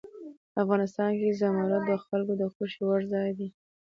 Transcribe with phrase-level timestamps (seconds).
[0.61, 3.49] افغانستان کې زمرد د خلکو د خوښې وړ ځای دی.